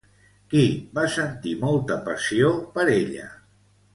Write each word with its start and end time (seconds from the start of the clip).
Qui 0.53 0.61
va 0.99 1.03
sentir 1.15 1.53
molta 1.65 1.99
passió 2.09 2.51
per 2.79 2.89
ella? 2.97 3.29